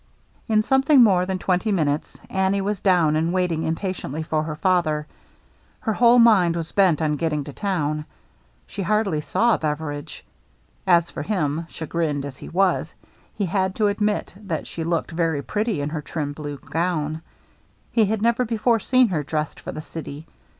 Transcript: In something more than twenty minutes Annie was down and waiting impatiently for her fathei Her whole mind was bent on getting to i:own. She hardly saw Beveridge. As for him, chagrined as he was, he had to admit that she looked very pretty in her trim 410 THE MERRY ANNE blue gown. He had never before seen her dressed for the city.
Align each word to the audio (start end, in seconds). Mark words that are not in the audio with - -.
In 0.47 0.63
something 0.63 1.03
more 1.03 1.27
than 1.27 1.37
twenty 1.37 1.71
minutes 1.71 2.19
Annie 2.27 2.59
was 2.61 2.79
down 2.79 3.15
and 3.15 3.31
waiting 3.31 3.61
impatiently 3.61 4.23
for 4.23 4.41
her 4.41 4.55
fathei 4.55 5.05
Her 5.81 5.93
whole 5.93 6.17
mind 6.17 6.55
was 6.55 6.71
bent 6.71 7.03
on 7.03 7.17
getting 7.17 7.43
to 7.43 7.53
i:own. 7.67 8.05
She 8.65 8.81
hardly 8.81 9.21
saw 9.21 9.57
Beveridge. 9.57 10.25
As 10.87 11.11
for 11.11 11.21
him, 11.21 11.67
chagrined 11.69 12.25
as 12.25 12.37
he 12.37 12.49
was, 12.49 12.95
he 13.35 13.45
had 13.45 13.75
to 13.75 13.85
admit 13.85 14.33
that 14.35 14.65
she 14.65 14.83
looked 14.83 15.11
very 15.11 15.43
pretty 15.43 15.81
in 15.81 15.89
her 15.91 16.01
trim 16.01 16.33
410 16.33 16.33
THE 16.33 16.57
MERRY 16.57 16.61
ANNE 16.87 16.97
blue 17.03 17.07
gown. 17.07 17.21
He 17.91 18.05
had 18.05 18.23
never 18.23 18.43
before 18.43 18.79
seen 18.79 19.09
her 19.09 19.21
dressed 19.21 19.59
for 19.59 19.71
the 19.71 19.81
city. 19.83 20.25